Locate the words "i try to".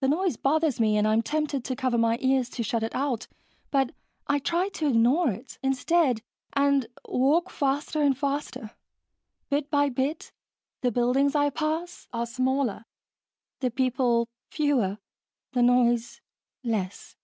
4.26-4.86